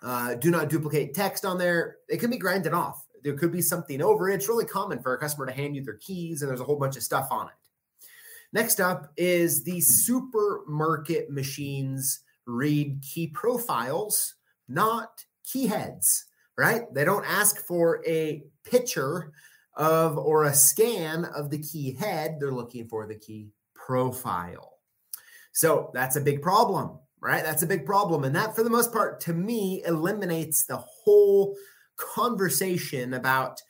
uh, 0.02 0.36
do 0.36 0.50
not 0.50 0.70
duplicate 0.70 1.14
text 1.14 1.44
on 1.44 1.58
there, 1.58 1.98
it 2.08 2.22
can 2.22 2.32
be 2.32 2.38
grinded 2.38 2.74
off. 2.74 3.06
There 3.22 3.34
could 3.34 3.52
be 3.52 3.62
something 3.62 4.02
over 4.02 4.30
it. 4.30 4.36
It's 4.36 4.48
really 4.48 4.64
common 4.64 5.04
for 5.04 5.14
a 5.14 5.18
customer 5.18 5.46
to 5.46 5.52
hand 5.52 5.76
you 5.76 5.84
their 5.84 5.98
keys 5.98 6.42
and 6.42 6.50
there's 6.50 6.62
a 6.62 6.64
whole 6.64 6.78
bunch 6.78 6.96
of 6.96 7.04
stuff 7.04 7.28
on 7.32 7.48
it. 7.48 7.65
Next 8.54 8.80
up 8.80 9.12
is 9.18 9.64
the 9.64 9.82
supermarket 9.82 11.30
machines 11.30 12.22
read 12.46 13.02
key 13.02 13.28
profiles, 13.28 14.36
not 14.68 15.26
key 15.44 15.68
heads, 15.68 16.26
right? 16.58 16.92
They 16.94 17.06
don't 17.06 17.26
ask 17.26 17.66
for 17.66 18.04
a 18.08 18.44
picture 18.64 19.32
of 19.76 20.18
or 20.18 20.46
a 20.46 20.54
scan 20.54 21.26
of 21.26 21.50
the 21.50 21.60
key 21.60 21.94
head. 21.94 22.38
They're 22.40 22.52
looking 22.52 22.88
for 22.88 23.06
the 23.08 23.16
key 23.16 23.50
profile. 23.74 24.74
So 25.52 25.92
that's 25.94 26.16
a 26.16 26.22
big 26.22 26.42
problem, 26.42 27.00
right? 27.22 27.44
That's 27.44 27.64
a 27.64 27.68
big 27.68 27.86
problem. 27.86 28.24
And 28.24 28.36
that, 28.36 28.56
for 28.56 28.64
the 28.64 28.70
most 28.70 28.92
part, 28.92 29.20
to 29.22 29.34
me, 29.34 29.84
eliminates 29.86 30.66
the 30.66 30.78
whole 30.78 31.56
conversation 31.98 33.14
about 33.14 33.62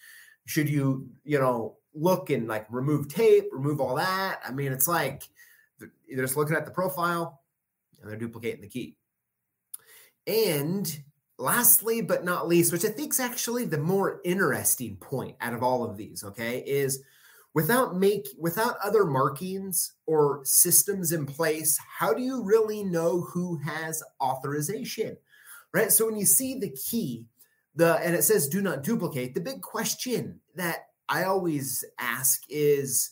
should 0.45 0.69
you, 0.69 1.07
you 1.23 1.39
know, 1.39 1.77
look 1.95 2.29
and 2.29 2.47
like 2.47 2.67
remove 2.69 3.07
tape, 3.07 3.45
remove 3.51 3.79
all 3.79 3.95
that. 3.95 4.39
I 4.45 4.51
mean, 4.51 4.71
it's 4.71 4.87
like 4.87 5.23
they're 5.79 6.25
just 6.25 6.37
looking 6.37 6.55
at 6.55 6.65
the 6.65 6.71
profile 6.71 7.41
and 8.01 8.09
they're 8.09 8.19
duplicating 8.19 8.61
the 8.61 8.67
key. 8.67 8.97
And 10.27 11.03
lastly, 11.37 12.01
but 12.01 12.23
not 12.23 12.47
least, 12.47 12.71
which 12.71 12.85
I 12.85 12.89
think 12.89 13.13
is 13.13 13.19
actually 13.19 13.65
the 13.65 13.77
more 13.77 14.21
interesting 14.23 14.97
point 14.97 15.35
out 15.41 15.53
of 15.53 15.63
all 15.63 15.83
of 15.83 15.97
these, 15.97 16.23
okay, 16.23 16.59
is 16.65 17.03
without 17.53 17.95
make 17.95 18.27
without 18.37 18.75
other 18.83 19.05
markings 19.05 19.93
or 20.05 20.41
systems 20.43 21.11
in 21.11 21.25
place, 21.25 21.77
how 21.77 22.13
do 22.13 22.21
you 22.21 22.43
really 22.43 22.83
know 22.83 23.21
who 23.21 23.57
has 23.57 24.03
authorization? 24.21 25.17
Right? 25.73 25.91
So 25.91 26.05
when 26.05 26.17
you 26.17 26.25
see 26.25 26.59
the 26.59 26.71
key, 26.71 27.25
the 27.75 27.95
and 27.97 28.15
it 28.15 28.23
says 28.23 28.47
do 28.47 28.61
not 28.61 28.83
duplicate, 28.83 29.33
the 29.33 29.41
big 29.41 29.61
question 29.61 30.39
that 30.55 30.87
I 31.09 31.23
always 31.23 31.83
ask 31.99 32.43
is 32.49 33.11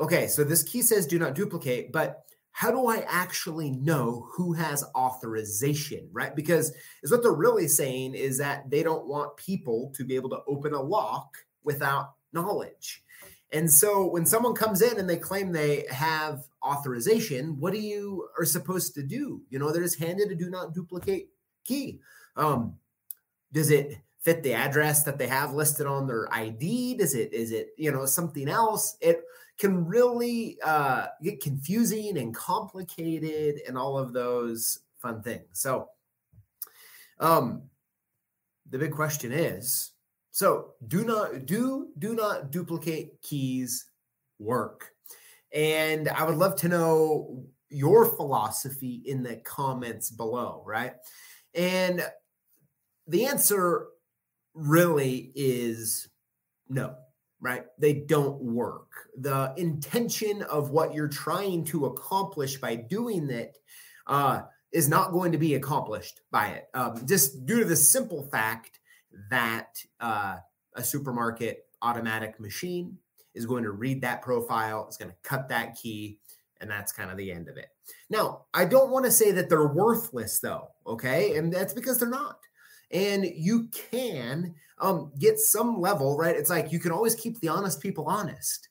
okay, 0.00 0.26
so 0.26 0.42
this 0.44 0.62
key 0.62 0.82
says 0.82 1.06
do 1.06 1.18
not 1.18 1.34
duplicate, 1.34 1.92
but 1.92 2.24
how 2.52 2.70
do 2.70 2.86
I 2.86 3.04
actually 3.08 3.70
know 3.70 4.28
who 4.34 4.52
has 4.52 4.84
authorization, 4.94 6.08
right? 6.12 6.36
Because 6.36 6.72
is 7.02 7.10
what 7.10 7.22
they're 7.22 7.32
really 7.32 7.66
saying 7.66 8.14
is 8.14 8.38
that 8.38 8.68
they 8.70 8.82
don't 8.82 9.06
want 9.06 9.36
people 9.36 9.90
to 9.96 10.04
be 10.04 10.14
able 10.16 10.30
to 10.30 10.42
open 10.46 10.74
a 10.74 10.80
lock 10.80 11.36
without 11.64 12.12
knowledge. 12.32 13.02
And 13.52 13.70
so 13.70 14.06
when 14.06 14.26
someone 14.26 14.54
comes 14.54 14.82
in 14.82 14.98
and 14.98 15.08
they 15.08 15.16
claim 15.16 15.52
they 15.52 15.86
have 15.90 16.44
authorization, 16.64 17.58
what 17.58 17.72
do 17.72 17.80
you 17.80 18.28
are 18.38 18.44
supposed 18.44 18.94
to 18.94 19.02
do? 19.02 19.42
You 19.50 19.58
know, 19.58 19.72
they're 19.72 19.82
just 19.82 19.98
handed 19.98 20.30
a 20.30 20.34
do 20.34 20.50
not 20.50 20.74
duplicate 20.74 21.28
key. 21.64 22.00
Um, 22.36 22.76
does 23.52 23.70
it 23.70 23.98
fit 24.22 24.42
the 24.42 24.54
address 24.54 25.02
that 25.02 25.18
they 25.18 25.26
have 25.26 25.52
listed 25.52 25.86
on 25.86 26.06
their 26.06 26.32
ID? 26.32 26.94
Does 26.94 27.14
it 27.14 27.32
is 27.32 27.52
it 27.52 27.70
you 27.76 27.92
know 27.92 28.06
something 28.06 28.48
else? 28.48 28.96
It 29.00 29.22
can 29.58 29.84
really 29.84 30.58
uh, 30.64 31.06
get 31.22 31.42
confusing 31.42 32.18
and 32.18 32.34
complicated 32.34 33.60
and 33.66 33.76
all 33.76 33.98
of 33.98 34.12
those 34.12 34.80
fun 34.98 35.22
things. 35.22 35.46
So, 35.52 35.88
um, 37.20 37.62
the 38.70 38.78
big 38.78 38.92
question 38.92 39.32
is: 39.32 39.90
so 40.30 40.72
do 40.88 41.04
not 41.04 41.46
do 41.46 41.88
do 41.98 42.14
not 42.14 42.50
duplicate 42.50 43.20
keys 43.22 43.86
work? 44.38 44.92
And 45.52 46.08
I 46.08 46.24
would 46.24 46.36
love 46.36 46.56
to 46.56 46.68
know 46.68 47.44
your 47.68 48.16
philosophy 48.16 49.02
in 49.06 49.22
the 49.22 49.36
comments 49.36 50.10
below, 50.10 50.62
right? 50.66 50.94
And 51.54 52.02
the 53.06 53.26
answer 53.26 53.88
really 54.54 55.32
is 55.34 56.08
no, 56.68 56.94
right? 57.40 57.64
They 57.78 57.92
don't 57.94 58.40
work. 58.40 58.88
The 59.18 59.52
intention 59.56 60.42
of 60.42 60.70
what 60.70 60.94
you're 60.94 61.08
trying 61.08 61.64
to 61.66 61.86
accomplish 61.86 62.56
by 62.56 62.76
doing 62.76 63.26
that 63.28 63.56
uh, 64.06 64.42
is 64.72 64.88
not 64.88 65.12
going 65.12 65.32
to 65.32 65.38
be 65.38 65.54
accomplished 65.54 66.20
by 66.30 66.48
it, 66.48 66.68
um, 66.74 67.06
just 67.06 67.44
due 67.44 67.60
to 67.60 67.64
the 67.66 67.76
simple 67.76 68.22
fact 68.30 68.78
that 69.30 69.76
uh, 70.00 70.36
a 70.74 70.82
supermarket 70.82 71.66
automatic 71.82 72.40
machine 72.40 72.96
is 73.34 73.46
going 73.46 73.64
to 73.64 73.72
read 73.72 74.00
that 74.02 74.22
profile, 74.22 74.86
it's 74.86 74.96
going 74.96 75.10
to 75.10 75.16
cut 75.22 75.48
that 75.48 75.76
key, 75.76 76.18
and 76.60 76.70
that's 76.70 76.92
kind 76.92 77.10
of 77.10 77.16
the 77.16 77.30
end 77.30 77.48
of 77.48 77.56
it. 77.56 77.66
Now, 78.08 78.46
I 78.54 78.64
don't 78.64 78.90
want 78.90 79.04
to 79.04 79.10
say 79.10 79.32
that 79.32 79.48
they're 79.48 79.66
worthless, 79.66 80.38
though, 80.38 80.68
okay? 80.86 81.36
And 81.36 81.52
that's 81.52 81.74
because 81.74 81.98
they're 81.98 82.08
not 82.08 82.38
and 82.92 83.24
you 83.24 83.68
can 83.90 84.54
um, 84.78 85.12
get 85.18 85.38
some 85.38 85.80
level, 85.80 86.16
right? 86.16 86.36
It's 86.36 86.50
like 86.50 86.72
you 86.72 86.78
can 86.78 86.92
always 86.92 87.14
keep 87.14 87.40
the 87.40 87.48
honest 87.48 87.80
people 87.80 88.04
honest, 88.06 88.68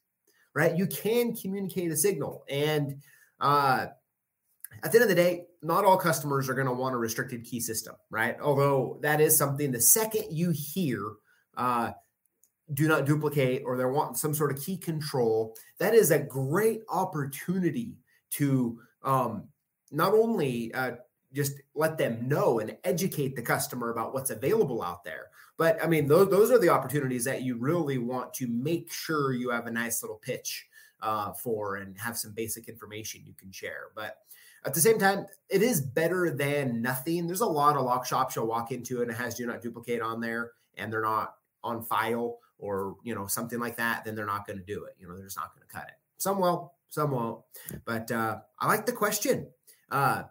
right? 0.54 0.76
You 0.76 0.88
can 0.88 1.36
communicate 1.36 1.92
a 1.92 1.98
signal. 1.98 2.44
And 2.50 3.02
uh, 3.40 3.88
at 4.84 4.92
the 4.92 4.98
end 4.98 5.04
of 5.04 5.10
the 5.10 5.16
day, 5.16 5.46
not 5.62 5.86
all 5.86 5.98
customers 5.98 6.50
are 6.50 6.54
going 6.54 6.68
to 6.68 6.74
want 6.74 6.96
a 6.96 6.98
restricted 6.98 7.44
key 7.46 7.60
system, 7.60 7.96
right? 8.10 8.38
Although 8.40 9.00
that 9.02 9.22
is 9.22 9.38
something 9.38 9.72
the 9.72 9.82
second 9.82 10.26
you 10.30 10.52
hear, 10.52 11.14
uh, 11.58 11.92
do 12.74 12.88
not 12.88 13.06
duplicate 13.06 13.64
or 13.66 13.76
they're 13.76 13.92
wanting 13.92 14.16
some 14.16 14.34
sort 14.34 14.52
of 14.52 14.62
key 14.62 14.78
control, 14.78 15.56
that 15.80 15.94
is 15.94 16.12
a 16.12 16.20
great 16.20 16.82
opportunity 16.90 17.98
to 18.32 18.80
um, 19.04 19.44
not 19.92 20.14
only 20.14 20.74
uh, 20.74 20.92
just 21.34 21.62
let 21.76 21.98
them 21.98 22.28
know 22.28 22.60
and 22.60 22.78
educate 22.84 23.36
the 23.36 23.42
customer 23.42 23.92
about 23.92 24.14
what's 24.14 24.30
available 24.30 24.82
out 24.82 25.04
there. 25.04 25.28
But 25.58 25.82
I 25.84 25.88
mean, 25.88 26.08
those 26.08 26.30
those 26.30 26.52
are 26.52 26.60
the 26.60 26.70
opportunities 26.70 27.24
that 27.26 27.44
you 27.44 27.58
really 27.58 27.98
want 27.98 28.34
to 28.36 28.48
make 28.48 28.92
sure 28.92 29.34
you 29.34 29.50
have 29.50 29.68
a 29.68 29.72
nice 29.72 30.02
little 30.02 30.18
pitch 30.18 30.68
uh, 31.02 31.34
for 31.34 31.76
and 31.76 31.98
have 31.98 32.18
some 32.18 32.32
basic 32.32 32.68
information 32.68 33.22
you 33.26 33.34
can 33.34 33.52
share. 33.52 33.88
But 33.96 34.18
at 34.66 34.74
the 34.74 34.82
same 34.82 35.00
time, 35.00 35.26
it 35.50 35.62
is 35.62 35.82
better 35.82 36.30
than 36.30 36.82
nothing. 36.82 37.26
There's 37.26 37.42
a 37.42 37.46
lot 37.46 37.76
of 37.76 37.86
lock 37.86 38.06
shops 38.06 38.36
you'll 38.36 38.48
walk 38.48 38.72
into 38.72 39.02
and 39.02 39.10
it 39.10 39.16
has 39.16 39.36
do 39.36 39.46
not 39.46 39.62
duplicate 39.62 40.02
on 40.02 40.22
there, 40.22 40.52
and 40.78 40.92
they're 40.92 41.02
not 41.02 41.36
on 41.64 41.84
file 41.84 42.40
or 42.58 42.96
you 43.04 43.14
know 43.16 43.28
something 43.28 43.60
like 43.60 43.78
that. 43.78 44.06
Then 44.06 44.16
they're 44.16 44.26
not 44.26 44.48
going 44.48 44.60
to 44.60 44.66
do 44.66 44.86
it. 44.86 44.96
You 45.00 45.08
know, 45.08 45.16
they're 45.16 45.26
just 45.26 45.38
not 45.38 45.54
going 45.54 45.68
to 45.68 45.74
cut 45.74 45.88
it. 45.88 45.96
Some 46.18 46.40
will, 46.40 46.74
some 46.90 47.12
won't. 47.12 47.42
But 47.86 48.12
uh, 48.12 48.40
I 48.60 48.68
like 48.68 48.86
the 48.86 48.92
question. 48.92 49.48
Uh, 49.90 50.24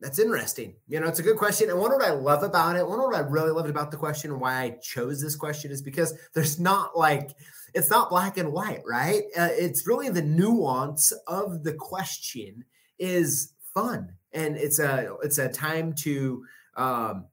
that's 0.00 0.18
interesting. 0.18 0.74
You 0.88 1.00
know, 1.00 1.08
it's 1.08 1.20
a 1.20 1.22
good 1.22 1.38
question. 1.38 1.70
And 1.70 1.78
one 1.78 1.90
what 1.90 2.04
I 2.04 2.10
love 2.10 2.42
about 2.42 2.76
it, 2.76 2.86
one 2.86 3.00
what 3.00 3.14
I 3.14 3.20
really 3.20 3.50
loved 3.50 3.70
about 3.70 3.90
the 3.90 3.96
question 3.96 4.38
why 4.38 4.62
I 4.62 4.70
chose 4.82 5.20
this 5.22 5.36
question 5.36 5.70
is 5.70 5.80
because 5.80 6.14
there's 6.34 6.60
not 6.60 6.96
like 6.96 7.30
it's 7.74 7.90
not 7.90 8.10
black 8.10 8.36
and 8.38 8.52
white, 8.52 8.82
right? 8.86 9.24
Uh, 9.36 9.48
it's 9.52 9.86
really 9.86 10.08
the 10.08 10.22
nuance 10.22 11.12
of 11.26 11.62
the 11.62 11.74
question 11.74 12.64
is 12.98 13.52
fun, 13.74 14.12
and 14.32 14.56
it's 14.56 14.78
a 14.78 15.16
it's 15.22 15.38
a 15.38 15.48
time 15.48 15.94
to 15.94 16.44
um, 16.76 17.26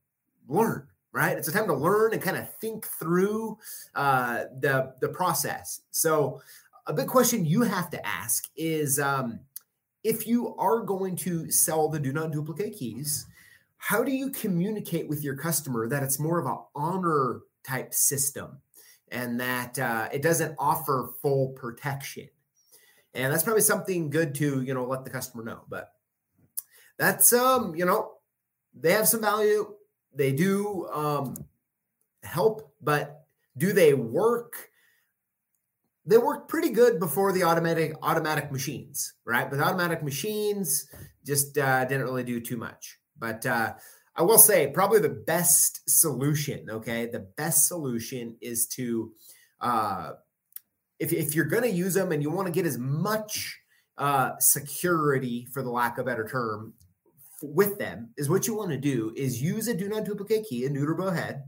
learn, 0.48 0.88
right? 1.12 1.38
It's 1.38 1.50
a 1.50 1.52
time 1.54 1.68
to 1.68 1.74
learn 1.74 2.14
and 2.14 2.22
kind 2.22 2.38
of 2.38 2.54
think 2.60 2.86
through 2.86 3.58
uh, 3.96 4.46
the 4.60 4.94
the 5.02 5.10
process. 5.10 5.82
So, 5.92 6.42
a 6.88 6.94
big 6.94 7.08
question 7.08 7.46
you 7.46 7.64
have 7.64 7.90
to 7.90 8.06
ask 8.08 8.46
is. 8.56 9.00
Um, 9.00 9.40
if 10.04 10.28
you 10.28 10.56
are 10.58 10.82
going 10.82 11.16
to 11.18 11.50
sell 11.52 11.90
the 11.90 12.00
do 12.00 12.12
not 12.12 12.32
duplicate 12.32 12.78
keys, 12.78 13.26
how 13.78 14.04
do 14.04 14.12
you 14.12 14.30
communicate 14.30 15.08
with 15.08 15.24
your 15.24 15.36
customer 15.36 15.88
that 15.88 16.04
it's 16.04 16.20
more 16.20 16.40
of 16.40 16.46
an 16.46 16.58
honor 16.76 17.42
type 17.64 17.94
system 17.94 18.58
and 19.10 19.40
that 19.40 19.78
uh, 19.80 20.10
it 20.12 20.22
doesn't 20.22 20.56
offer 20.58 21.10
full 21.22 21.50
protection? 21.50 22.28
And 23.14 23.32
that's 23.32 23.44
probably 23.44 23.62
something 23.62 24.10
good 24.10 24.36
to 24.36 24.62
you 24.62 24.74
know 24.74 24.86
let 24.86 25.04
the 25.04 25.12
customer 25.12 25.44
know. 25.44 25.62
But 25.70 25.94
that's 26.98 27.32
um 27.34 27.76
you 27.76 27.86
know 27.86 28.14
they 28.74 28.92
have 28.92 29.08
some 29.08 29.22
value. 29.22 29.74
They 30.16 30.32
do 30.32 30.88
um, 30.90 31.46
help, 32.24 32.74
but 32.82 33.26
Do 33.58 33.74
they 33.74 33.94
work? 33.94 34.70
They 36.06 36.18
worked 36.18 36.50
pretty 36.50 36.70
good 36.70 37.00
before 37.00 37.32
the 37.32 37.44
automatic 37.44 37.96
automatic 38.02 38.52
machines, 38.52 39.14
right? 39.26 39.50
But 39.50 39.62
automatic 39.62 40.04
machines 40.04 40.88
just 41.26 41.58
uh, 41.58 41.86
didn't 41.86 42.04
really 42.06 42.24
do 42.24 42.42
too 42.42 42.58
much. 42.58 43.00
But 43.18 43.46
uh, 43.46 43.74
I 44.16 44.22
will 44.24 44.38
say, 44.38 44.68
probably 44.68 45.00
the 45.00 45.10
best 45.10 45.90
solution. 45.90 46.70
Okay, 46.70 47.06
the 47.06 47.28
best 47.38 47.68
solution 47.68 48.36
is 48.42 48.68
to, 48.68 49.12
uh, 49.62 50.12
if 51.00 51.14
if 51.14 51.36
you're 51.36 51.46
going 51.46 51.64
to 51.64 51.70
use 51.70 51.94
them 51.94 52.12
and 52.12 52.22
you 52.22 52.30
want 52.30 52.48
to 52.48 52.54
get 52.54 52.66
as 52.66 52.78
much 52.78 53.58
uh, 53.98 54.32
security, 54.40 55.48
for 55.54 55.64
the 55.64 55.72
lack 55.72 55.98
of 55.98 56.06
better 56.06 56.28
term, 56.28 56.74
with 57.42 57.78
them, 57.78 58.10
is 58.18 58.30
what 58.30 58.48
you 58.48 58.56
want 58.56 58.72
to 58.72 58.78
do 58.78 59.14
is 59.16 59.42
use 59.42 59.68
a 59.68 59.74
do 59.74 59.90
not 59.90 60.06
duplicate 60.06 60.46
key, 60.48 60.66
a 60.66 60.70
neuter 60.70 61.12
head, 61.12 61.44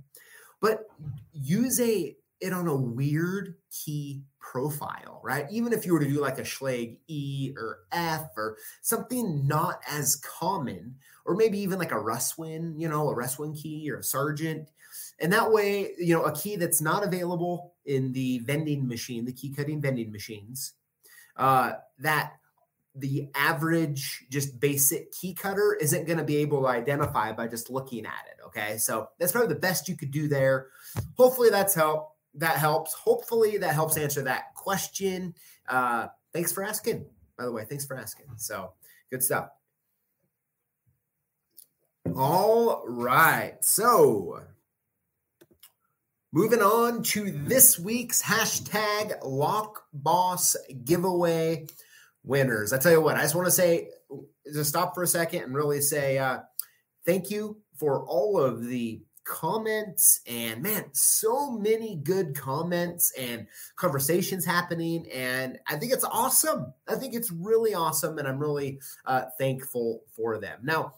but 0.59 0.83
use 1.31 1.79
a 1.79 2.15
it 2.41 2.53
on 2.53 2.67
a 2.67 2.75
weird 2.75 3.55
key 3.71 4.23
profile, 4.39 5.21
right? 5.23 5.45
Even 5.49 5.73
if 5.73 5.85
you 5.85 5.93
were 5.93 5.99
to 5.99 6.09
do 6.09 6.19
like 6.21 6.37
a 6.37 6.43
Schlage 6.43 6.97
E 7.07 7.53
or 7.57 7.79
F 7.91 8.29
or 8.37 8.57
something 8.81 9.47
not 9.47 9.81
as 9.89 10.17
common, 10.17 10.95
or 11.25 11.35
maybe 11.35 11.59
even 11.59 11.79
like 11.79 11.91
a 11.91 11.95
Russwin, 11.95 12.79
you 12.79 12.87
know, 12.87 13.09
a 13.09 13.15
Russwin 13.15 13.59
key 13.59 13.89
or 13.89 13.97
a 13.97 14.03
Sargent. 14.03 14.69
And 15.19 15.33
that 15.33 15.51
way, 15.51 15.91
you 15.97 16.13
know, 16.13 16.23
a 16.23 16.35
key 16.35 16.55
that's 16.55 16.81
not 16.81 17.03
available 17.03 17.73
in 17.85 18.13
the 18.13 18.39
vending 18.39 18.87
machine, 18.87 19.25
the 19.25 19.33
key 19.33 19.51
cutting 19.51 19.81
vending 19.81 20.11
machines, 20.11 20.73
uh, 21.37 21.73
that 21.99 22.33
the 22.95 23.29
average 23.35 24.25
just 24.29 24.59
basic 24.59 25.11
key 25.11 25.33
cutter 25.33 25.77
isn't 25.81 26.05
going 26.05 26.17
to 26.17 26.23
be 26.23 26.37
able 26.37 26.61
to 26.61 26.67
identify 26.67 27.31
by 27.31 27.47
just 27.47 27.69
looking 27.69 28.05
at 28.05 28.25
it. 28.31 28.45
Okay. 28.45 28.77
So 28.77 29.09
that's 29.19 29.31
probably 29.31 29.53
the 29.53 29.59
best 29.59 29.89
you 29.89 29.97
could 29.97 30.11
do 30.11 30.27
there. 30.27 30.67
Hopefully 31.17 31.49
that's 31.49 31.75
help. 31.75 32.14
That 32.35 32.57
helps. 32.57 32.93
Hopefully 32.93 33.57
that 33.57 33.73
helps 33.73 33.97
answer 33.97 34.21
that 34.23 34.53
question. 34.55 35.33
Uh, 35.67 36.07
thanks 36.33 36.51
for 36.51 36.63
asking, 36.63 37.05
by 37.37 37.45
the 37.45 37.51
way. 37.51 37.65
Thanks 37.65 37.85
for 37.85 37.95
asking. 37.95 38.25
So 38.37 38.73
good 39.09 39.23
stuff. 39.23 39.49
All 42.15 42.83
right. 42.87 43.55
So 43.61 44.41
moving 46.31 46.61
on 46.61 47.01
to 47.01 47.31
this 47.31 47.79
week's 47.79 48.21
hashtag 48.21 49.17
lock 49.23 49.83
boss 49.93 50.55
giveaway 50.83 51.67
winners. 52.23 52.73
I 52.73 52.77
tell 52.77 52.91
you 52.91 53.01
what, 53.01 53.15
I 53.15 53.21
just 53.21 53.35
want 53.35 53.47
to 53.47 53.51
say, 53.51 53.89
just 54.53 54.69
stop 54.69 54.93
for 54.93 55.03
a 55.03 55.07
second 55.07 55.43
and 55.43 55.55
really 55.55 55.81
say 55.81 56.17
uh, 56.17 56.39
thank 57.05 57.31
you 57.31 57.61
for 57.77 58.05
all 58.05 58.39
of 58.39 58.65
the 58.65 59.01
comments 59.25 60.21
and 60.27 60.61
man 60.61 60.85
so 60.93 61.51
many 61.51 61.95
good 61.97 62.35
comments 62.35 63.11
and 63.17 63.47
conversations 63.75 64.45
happening 64.45 65.05
and 65.11 65.57
i 65.67 65.75
think 65.75 65.91
it's 65.91 66.03
awesome 66.03 66.71
i 66.87 66.95
think 66.95 67.13
it's 67.13 67.31
really 67.31 67.73
awesome 67.73 68.17
and 68.17 68.27
i'm 68.27 68.39
really 68.39 68.79
uh, 69.05 69.23
thankful 69.37 70.01
for 70.15 70.37
them 70.37 70.59
now 70.63 70.93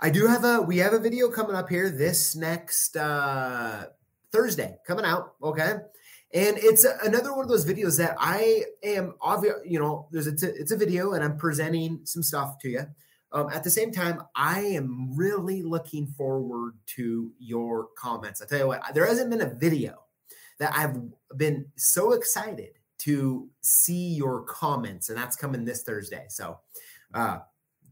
I 0.00 0.10
do 0.10 0.28
have 0.28 0.44
a 0.44 0.62
we 0.62 0.78
have 0.78 0.92
a 0.92 1.00
video 1.00 1.28
coming 1.28 1.56
up 1.56 1.68
here 1.68 1.90
this 1.90 2.36
next 2.36 2.96
uh 2.96 3.86
Thursday 4.32 4.76
coming 4.86 5.04
out, 5.04 5.34
okay? 5.42 5.74
And 6.34 6.58
it's 6.58 6.84
another 6.84 7.32
one 7.32 7.44
of 7.44 7.48
those 7.48 7.64
videos 7.64 7.96
that 7.98 8.14
I 8.18 8.64
am 8.82 9.14
obvious, 9.20 9.54
you 9.64 9.78
know, 9.78 10.08
there's 10.10 10.26
a 10.26 10.36
t- 10.36 10.46
it's 10.46 10.72
a 10.72 10.76
video 10.76 11.14
and 11.14 11.24
I'm 11.24 11.38
presenting 11.38 12.00
some 12.04 12.22
stuff 12.22 12.58
to 12.60 12.68
you. 12.68 12.82
Um, 13.32 13.50
at 13.50 13.62
the 13.62 13.70
same 13.70 13.92
time, 13.92 14.22
I 14.34 14.60
am 14.60 15.14
really 15.14 15.62
looking 15.62 16.06
forward 16.06 16.74
to 16.96 17.30
your 17.38 17.88
comments. 17.96 18.40
I 18.40 18.46
tell 18.46 18.58
you 18.58 18.66
what, 18.68 18.82
there 18.94 19.06
hasn't 19.06 19.30
been 19.30 19.42
a 19.42 19.54
video 19.54 20.04
that 20.58 20.72
I've 20.74 20.98
been 21.36 21.66
so 21.76 22.12
excited 22.12 22.70
to 22.98 23.48
see 23.60 24.14
your 24.14 24.42
comments, 24.42 25.08
and 25.08 25.18
that's 25.18 25.36
coming 25.36 25.64
this 25.64 25.82
Thursday. 25.82 26.24
So 26.28 26.58
uh, 27.14 27.38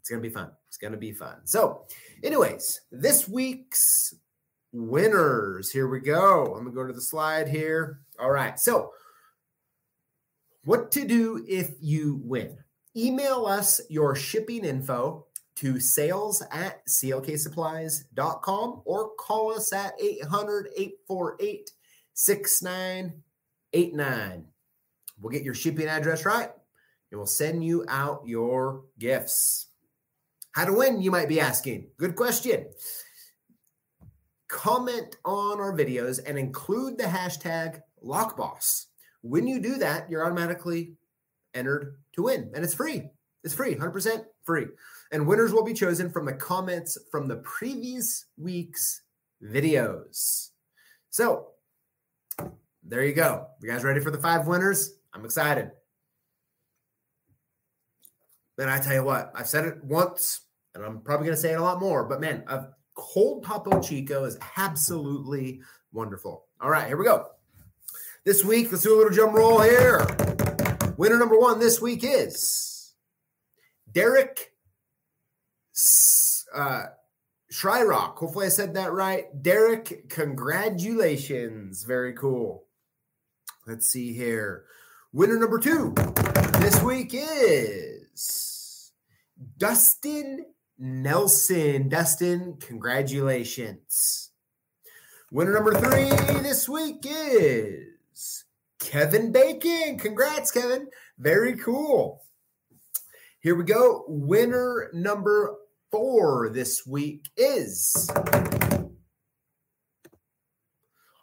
it's 0.00 0.08
gonna 0.08 0.22
be 0.22 0.30
fun. 0.30 0.50
It's 0.76 0.82
going 0.82 0.92
to 0.92 0.98
be 0.98 1.12
fun. 1.12 1.36
So, 1.44 1.86
anyways, 2.22 2.82
this 2.92 3.26
week's 3.26 4.14
winners. 4.72 5.70
Here 5.70 5.88
we 5.88 6.00
go. 6.00 6.44
I'm 6.54 6.64
going 6.64 6.66
to 6.66 6.70
go 6.70 6.86
to 6.86 6.92
the 6.92 7.00
slide 7.00 7.48
here. 7.48 8.00
All 8.20 8.30
right. 8.30 8.60
So, 8.60 8.92
what 10.64 10.90
to 10.92 11.06
do 11.06 11.42
if 11.48 11.70
you 11.80 12.20
win? 12.22 12.58
Email 12.96 13.46
us 13.46 13.80
your 13.90 14.16
shipping 14.16 14.64
info 14.64 15.26
to 15.56 15.80
sales 15.80 16.42
at 16.50 16.86
clksupplies.com 16.86 18.82
or 18.84 19.10
call 19.16 19.52
us 19.52 19.72
at 19.72 19.94
800 20.00 20.68
848 20.76 21.72
6989. 22.14 24.44
We'll 25.20 25.30
get 25.30 25.42
your 25.42 25.54
shipping 25.54 25.88
address 25.88 26.24
right 26.24 26.50
and 27.10 27.18
we'll 27.18 27.26
send 27.26 27.64
you 27.64 27.84
out 27.88 28.22
your 28.26 28.84
gifts. 28.98 29.66
How 30.52 30.64
to 30.64 30.72
win, 30.72 31.02
you 31.02 31.10
might 31.10 31.28
be 31.28 31.40
asking. 31.40 31.88
Good 31.98 32.16
question. 32.16 32.66
Comment 34.48 35.14
on 35.24 35.60
our 35.60 35.76
videos 35.76 36.20
and 36.24 36.38
include 36.38 36.96
the 36.96 37.04
hashtag 37.04 37.82
LockBoss. 38.02 38.86
When 39.20 39.46
you 39.46 39.60
do 39.60 39.76
that, 39.78 40.10
you're 40.10 40.24
automatically 40.24 40.94
entered 41.52 41.98
to 42.16 42.22
win, 42.22 42.50
and 42.54 42.64
it's 42.64 42.74
free. 42.74 43.10
It's 43.44 43.54
free, 43.54 43.74
100% 43.74 44.24
free. 44.42 44.66
And 45.12 45.26
winners 45.26 45.52
will 45.52 45.64
be 45.64 45.74
chosen 45.74 46.10
from 46.10 46.26
the 46.26 46.32
comments 46.32 46.98
from 47.10 47.28
the 47.28 47.36
previous 47.36 48.26
week's 48.36 49.02
videos. 49.42 50.50
So, 51.10 51.48
there 52.82 53.04
you 53.04 53.14
go. 53.14 53.46
You 53.62 53.70
guys 53.70 53.84
ready 53.84 54.00
for 54.00 54.10
the 54.10 54.18
five 54.18 54.46
winners? 54.46 54.98
I'm 55.14 55.24
excited. 55.24 55.70
And 58.58 58.70
I 58.70 58.80
tell 58.80 58.94
you 58.94 59.04
what, 59.04 59.32
I've 59.34 59.48
said 59.48 59.66
it 59.66 59.84
once, 59.84 60.40
and 60.74 60.84
I'm 60.84 61.00
probably 61.00 61.26
going 61.26 61.36
to 61.36 61.40
say 61.40 61.52
it 61.52 61.58
a 61.58 61.62
lot 61.62 61.78
more, 61.78 62.04
but 62.04 62.20
man, 62.20 62.42
a 62.48 62.68
cold 62.94 63.44
Topo 63.44 63.80
Chico 63.80 64.24
is 64.24 64.38
absolutely 64.56 65.60
wonderful. 65.92 66.46
All 66.60 66.70
right, 66.70 66.86
here 66.86 66.96
we 66.96 67.04
go. 67.04 67.26
This 68.24 68.44
week, 68.44 68.72
let's 68.72 68.82
do 68.82 68.94
a 68.94 68.96
little 68.96 69.12
drum 69.12 69.34
roll 69.34 69.60
here. 69.60 70.06
Winner 70.96 71.18
number 71.18 71.38
one 71.38 71.58
this 71.58 71.78
week 71.80 72.00
is 72.02 72.94
Derek 73.92 74.52
uh, 76.54 76.84
Shryrock. 77.52 78.16
Hopefully, 78.16 78.46
I 78.46 78.48
said 78.48 78.74
that 78.74 78.92
right. 78.92 79.26
Derek, 79.42 80.08
congratulations. 80.08 81.84
Very 81.84 82.14
cool. 82.14 82.64
Let's 83.66 83.90
see 83.90 84.14
here. 84.14 84.64
Winner 85.12 85.38
number 85.38 85.58
two 85.58 85.92
this 86.60 86.82
week 86.82 87.10
is 87.12 88.92
Dustin 89.58 90.46
Nelson. 90.78 91.90
Dustin, 91.90 92.56
congratulations. 92.58 94.30
Winner 95.30 95.52
number 95.52 95.74
three 95.74 96.08
this 96.40 96.66
week 96.66 97.04
is 97.04 98.45
Kevin 98.86 99.32
Bacon. 99.32 99.98
Congrats, 99.98 100.52
Kevin. 100.52 100.86
Very 101.18 101.56
cool. 101.56 102.22
Here 103.40 103.56
we 103.56 103.64
go. 103.64 104.04
Winner 104.06 104.90
number 104.94 105.56
four 105.90 106.50
this 106.50 106.86
week 106.86 107.28
is 107.36 108.08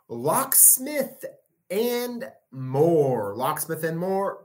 Locksmith 0.10 1.23
and 1.71 2.26
More. 2.52 3.34
Locksmith 3.38 3.86
and 3.86 3.97
More 3.97 4.43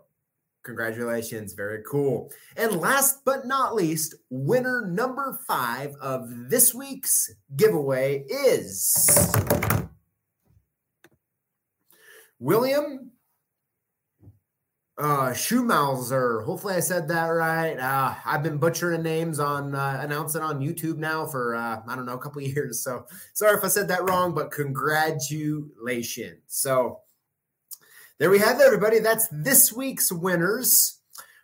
Congratulations. 0.63 1.55
Very 1.55 1.83
cool. 1.91 2.31
And 2.57 2.79
last 2.79 3.25
but 3.25 3.47
not 3.47 3.75
least, 3.75 4.15
winner 4.29 4.87
number 4.87 5.41
five 5.47 5.95
of 6.01 6.51
this 6.51 6.75
week's 6.75 7.33
giveaway 7.57 8.25
is 8.29 9.09
William 12.39 13.11
uh, 14.99 15.31
Schumauser. 15.31 16.45
Hopefully, 16.45 16.75
I 16.75 16.81
said 16.81 17.07
that 17.09 17.27
right. 17.27 17.79
Uh, 17.79 18.15
I've 18.25 18.43
been 18.43 18.59
butchering 18.59 19.03
names 19.03 19.39
on 19.39 19.75
uh, 19.75 20.01
announcing 20.03 20.43
on 20.43 20.61
YouTube 20.61 20.97
now 20.99 21.25
for 21.27 21.55
uh, 21.55 21.81
I 21.87 21.95
don't 21.95 22.07
know 22.07 22.15
a 22.15 22.19
couple 22.19 22.43
years. 22.43 22.83
So 22.83 23.07
sorry 23.35 23.57
if 23.57 23.65
I 23.65 23.69
said 23.69 23.89
that 23.89 24.09
wrong, 24.09 24.35
but 24.35 24.51
congratulations. 24.51 26.43
So 26.49 27.01
there 28.19 28.31
we 28.31 28.41
have 28.41 28.59
it, 28.61 28.67
everybody. 28.67 28.99
That's 28.99 29.29
this 29.31 29.73
week's 29.73 30.11
winners. 30.11 30.97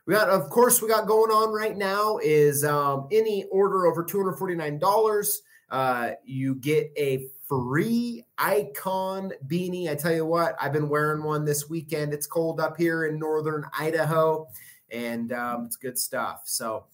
We 0.07 0.15
got, 0.15 0.29
of 0.29 0.51
course, 0.51 0.83
we 0.83 0.89
got 0.89 1.07
going 1.07 1.31
on 1.31 1.51
right 1.53 1.77
now 1.77 2.19
is 2.23 2.63
um, 2.65 3.09
any 3.11 3.45
order 3.45 3.87
over 3.87 4.05
two 4.05 4.19
hundred 4.19 4.35
forty 4.35 4.55
nine 4.55 4.79
dollars, 4.79 5.41
uh, 5.71 6.11
you 6.25 6.57
get 6.57 6.93
a 6.97 7.29
free 7.49 8.25
icon 8.39 9.33
beanie. 9.47 9.91
I 9.91 9.95
tell 9.95 10.15
you 10.15 10.27
what, 10.27 10.57
I've 10.61 10.73
been 10.73 10.89
wearing 10.89 11.23
one 11.23 11.45
this 11.45 11.69
weekend. 11.69 12.13
It's 12.13 12.27
cold 12.27 12.61
up 12.61 12.77
here 12.77 13.07
in 13.07 13.19
northern 13.19 13.65
Idaho, 13.79 14.49
and 14.91 15.33
um, 15.33 15.67
it's 15.67 15.77
good 15.77 15.99
stuff. 15.99 16.43
So 16.45 16.85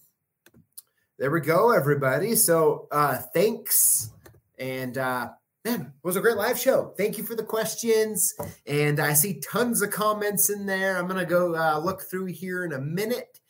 there 1.17 1.31
we 1.31 1.41
go, 1.41 1.71
everybody. 1.71 2.35
So 2.35 2.87
uh, 2.91 3.17
thanks, 3.33 4.11
and 4.57 4.97
uh, 4.97 5.29
man, 5.65 5.81
it 5.81 6.07
was 6.07 6.15
a 6.15 6.21
great 6.21 6.37
live 6.37 6.57
show. 6.57 6.93
Thank 6.97 7.17
you 7.17 7.23
for 7.23 7.35
the 7.35 7.43
questions. 7.43 8.33
And 8.65 8.99
I 8.99 9.13
see 9.13 9.39
tons 9.41 9.81
of 9.81 9.91
comments 9.91 10.49
in 10.49 10.65
there. 10.65 10.97
I'm 10.97 11.07
going 11.07 11.19
to 11.19 11.25
go 11.25 11.55
uh, 11.55 11.79
look 11.79 12.03
through 12.03 12.25
here 12.25 12.65
in 12.65 12.73
a 12.73 12.79
minute. 12.79 13.40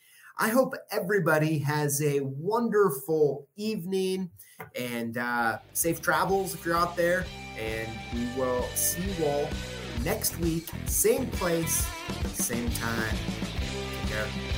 I 0.42 0.48
hope 0.48 0.74
everybody 0.90 1.60
has 1.60 2.02
a 2.02 2.18
wonderful 2.18 3.46
evening 3.54 4.28
and 4.74 5.16
uh, 5.16 5.58
safe 5.72 6.02
travels 6.02 6.52
if 6.52 6.66
you're 6.66 6.76
out 6.76 6.96
there. 6.96 7.26
And 7.56 7.88
we 8.12 8.26
will 8.36 8.64
see 8.74 9.04
you 9.04 9.24
all 9.24 9.48
next 10.02 10.36
week, 10.40 10.68
same 10.86 11.28
place, 11.28 11.86
same 12.34 12.68
time. 12.70 13.16
Take 14.00 14.10
care. 14.10 14.51